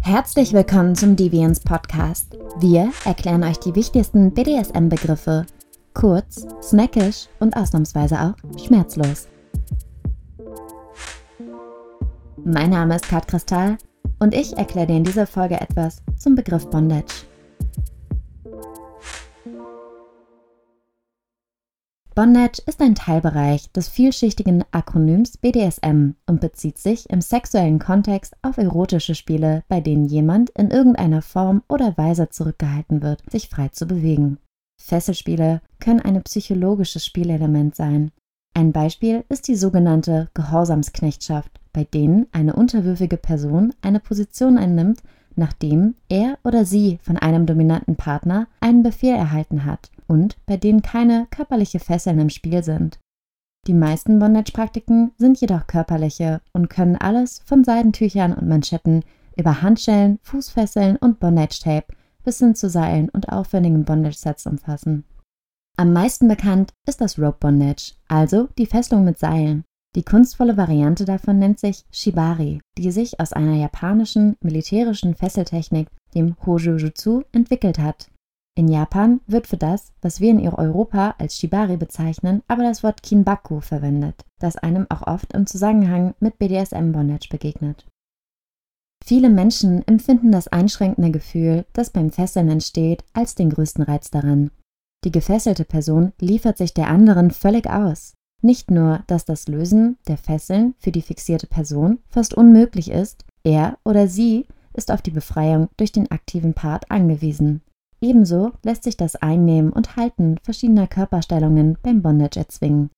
[0.00, 2.36] Herzlich willkommen zum Deviants Podcast.
[2.60, 5.46] Wir erklären euch die wichtigsten BDSM-Begriffe.
[5.94, 9.26] Kurz, snackisch und ausnahmsweise auch schmerzlos.
[12.44, 13.78] Mein Name ist Kat Kristall
[14.20, 17.26] und ich erkläre dir in dieser Folge etwas zum Begriff Bondage.
[22.14, 28.58] Bondage ist ein Teilbereich des vielschichtigen Akronyms BDSM und bezieht sich im sexuellen Kontext auf
[28.58, 33.86] erotische Spiele, bei denen jemand in irgendeiner Form oder Weise zurückgehalten wird, sich frei zu
[33.86, 34.36] bewegen.
[34.78, 38.10] Fesselspiele können ein psychologisches Spielelement sein.
[38.52, 45.02] Ein Beispiel ist die sogenannte Gehorsamsknechtschaft, bei denen eine unterwürfige Person eine Position einnimmt,
[45.34, 50.82] nachdem er oder sie von einem dominanten Partner einen Befehl erhalten hat und bei denen
[50.82, 52.98] keine körperliche Fesseln im Spiel sind.
[53.66, 59.04] Die meisten Bondage-Praktiken sind jedoch körperliche und können alles von Seidentüchern und Manschetten
[59.36, 61.86] über Handschellen, Fußfesseln und Bondage-Tape
[62.24, 65.04] bis hin zu Seilen und aufwendigen Bondage-Sets umfassen.
[65.76, 69.64] Am meisten bekannt ist das Rope Bondage, also die Fesselung mit Seilen.
[69.94, 76.36] Die kunstvolle Variante davon nennt sich Shibari, die sich aus einer japanischen militärischen Fesseltechnik, dem
[76.46, 78.11] Hojujutsu, entwickelt hat.
[78.54, 83.02] In Japan wird für das, was wir in Europa als Shibari bezeichnen, aber das Wort
[83.02, 87.86] Kinbaku verwendet, das einem auch oft im Zusammenhang mit BDSM-Bondage begegnet.
[89.02, 94.50] Viele Menschen empfinden das einschränkende Gefühl, das beim Fesseln entsteht, als den größten Reiz daran.
[95.04, 98.14] Die gefesselte Person liefert sich der anderen völlig aus.
[98.42, 103.78] Nicht nur, dass das Lösen der Fesseln für die fixierte Person fast unmöglich ist, er
[103.84, 107.62] oder sie ist auf die Befreiung durch den aktiven Part angewiesen.
[108.02, 112.90] Ebenso lässt sich das Einnehmen und Halten verschiedener Körperstellungen beim Bondage erzwingen.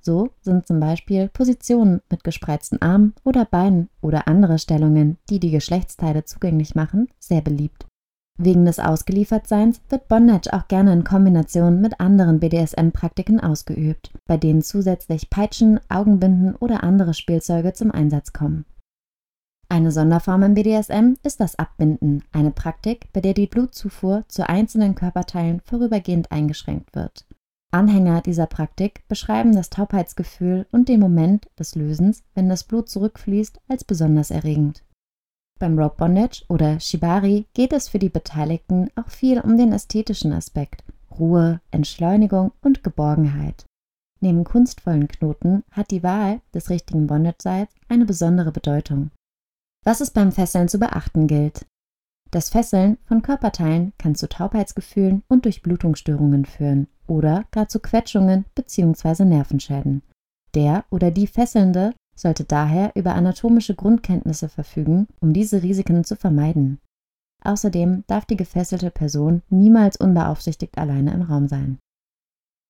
[0.00, 5.52] So sind zum Beispiel Positionen mit gespreizten Armen oder Beinen oder andere Stellungen, die die
[5.52, 7.86] Geschlechtsteile zugänglich machen, sehr beliebt.
[8.36, 14.62] Wegen des Ausgeliefertseins wird Bondage auch gerne in Kombination mit anderen BDSM-Praktiken ausgeübt, bei denen
[14.62, 18.64] zusätzlich Peitschen, Augenbinden oder andere Spielzeuge zum Einsatz kommen.
[19.70, 24.94] Eine Sonderform im BDSM ist das Abbinden, eine Praktik, bei der die Blutzufuhr zu einzelnen
[24.94, 27.26] Körperteilen vorübergehend eingeschränkt wird.
[27.70, 33.60] Anhänger dieser Praktik beschreiben das Taubheitsgefühl und den Moment des Lösens, wenn das Blut zurückfließt,
[33.68, 34.84] als besonders erregend.
[35.58, 40.32] Beim Rope Bondage oder Shibari geht es für die Beteiligten auch viel um den ästhetischen
[40.32, 40.82] Aspekt,
[41.18, 43.66] Ruhe, Entschleunigung und Geborgenheit.
[44.20, 49.10] Neben kunstvollen Knoten hat die Wahl des richtigen Bondage-Seils eine besondere Bedeutung.
[49.88, 51.64] Was es beim Fesseln zu beachten gilt.
[52.30, 59.24] Das Fesseln von Körperteilen kann zu Taubheitsgefühlen und Durchblutungsstörungen führen oder gar zu Quetschungen bzw.
[59.24, 60.02] Nervenschäden.
[60.54, 66.80] Der oder die Fesselnde sollte daher über anatomische Grundkenntnisse verfügen, um diese Risiken zu vermeiden.
[67.42, 71.78] Außerdem darf die gefesselte Person niemals unbeaufsichtigt alleine im Raum sein.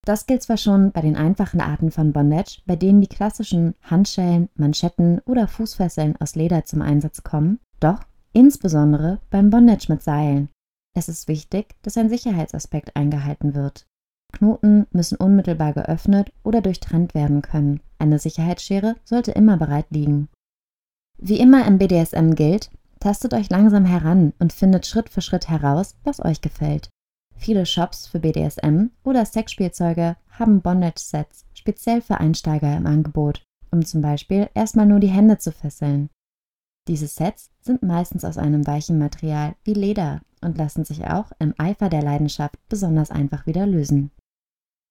[0.04, 4.48] Das gilt zwar schon bei den einfachen Arten von Bondage, bei denen die klassischen Handschellen,
[4.54, 8.00] Manschetten oder Fußfesseln aus Leder zum Einsatz kommen, doch
[8.32, 10.48] insbesondere beim Bondage mit Seilen.
[10.94, 13.86] Es ist wichtig, dass ein Sicherheitsaspekt eingehalten wird.
[14.32, 17.80] Knoten müssen unmittelbar geöffnet oder durchtrennt werden können.
[17.98, 20.28] Eine Sicherheitsschere sollte immer bereit liegen.
[21.18, 22.70] Wie immer im BDSM gilt,
[23.00, 26.88] tastet euch langsam heran und findet Schritt für Schritt heraus, was euch gefällt.
[27.38, 34.02] Viele Shops für BDSM oder Sexspielzeuge haben Bondage-Sets speziell für Einsteiger im Angebot, um zum
[34.02, 36.10] Beispiel erstmal nur die Hände zu fesseln.
[36.88, 41.54] Diese Sets sind meistens aus einem weichen Material wie Leder und lassen sich auch im
[41.58, 44.10] Eifer der Leidenschaft besonders einfach wieder lösen.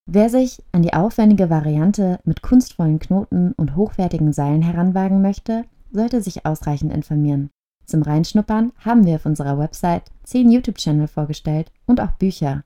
[0.09, 6.21] Wer sich an die aufwendige Variante mit kunstvollen Knoten und hochwertigen Seilen heranwagen möchte, sollte
[6.21, 7.49] sich ausreichend informieren.
[7.87, 12.63] Zum Reinschnuppern haben wir auf unserer Website 10 YouTube-Channel vorgestellt und auch Bücher.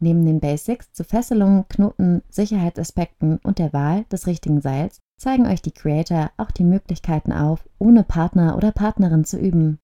[0.00, 5.62] Neben den Basics zu Fesselungen, Knoten, Sicherheitsaspekten und der Wahl des richtigen Seils zeigen euch
[5.62, 9.78] die Creator auch die Möglichkeiten auf, ohne Partner oder Partnerin zu üben.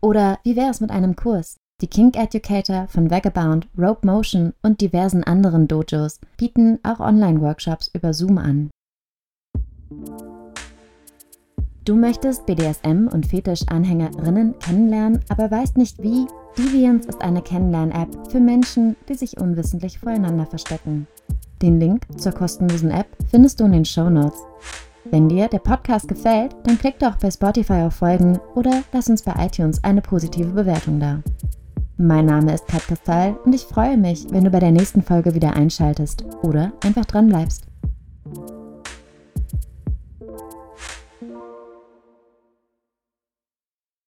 [0.00, 1.56] Oder wie wäre es mit einem Kurs?
[1.82, 8.14] Die Kink Educator von Vagabond, Rope Motion und diversen anderen Dojos bieten auch Online-Workshops über
[8.14, 8.70] Zoom an.
[11.86, 16.26] Du möchtest BDSM und Fetisch-Anhängerinnen kennenlernen, aber weißt nicht wie?
[16.58, 21.06] Deviance ist eine Kennenlern-App für Menschen, die sich unwissentlich voreinander verstecken.
[21.62, 24.40] Den Link zur kostenlosen App findest du in den Show Notes.
[25.12, 29.22] Wenn dir der Podcast gefällt, dann klick doch bei Spotify auf Folgen oder lass uns
[29.22, 31.22] bei iTunes eine positive Bewertung da.
[31.98, 35.36] Mein Name ist Kat Kristall und ich freue mich, wenn du bei der nächsten Folge
[35.36, 37.68] wieder einschaltest oder einfach dran bleibst.